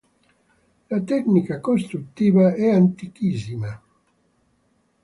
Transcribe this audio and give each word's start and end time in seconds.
La 0.89 0.99
tecnica 0.99 1.59
costruttiva 1.59 2.55
è 2.55 2.71
antichissima. 2.73 3.79